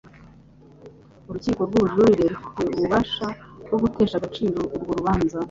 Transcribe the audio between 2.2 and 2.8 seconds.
rufite